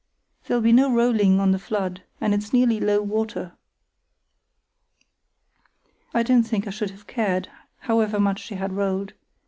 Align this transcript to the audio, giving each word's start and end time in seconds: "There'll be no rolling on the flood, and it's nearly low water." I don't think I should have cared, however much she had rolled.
"There'll 0.47 0.63
be 0.63 0.71
no 0.71 0.91
rolling 0.91 1.39
on 1.39 1.51
the 1.51 1.59
flood, 1.59 2.01
and 2.19 2.33
it's 2.33 2.51
nearly 2.51 2.79
low 2.79 3.03
water." 3.03 3.51
I 6.11 6.23
don't 6.23 6.41
think 6.41 6.65
I 6.65 6.71
should 6.71 6.89
have 6.89 7.05
cared, 7.05 7.49
however 7.81 8.19
much 8.19 8.39
she 8.39 8.55
had 8.55 8.73
rolled. 8.73 9.13